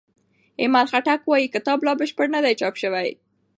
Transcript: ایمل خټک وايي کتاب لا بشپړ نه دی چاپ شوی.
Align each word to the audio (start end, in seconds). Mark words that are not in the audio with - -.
ایمل 0.61 0.85
خټک 0.91 1.21
وايي 1.25 1.47
کتاب 1.55 1.79
لا 1.85 1.93
بشپړ 1.99 2.27
نه 2.35 2.39
دی 2.45 2.53
چاپ 2.59 2.75
شوی. 2.81 3.09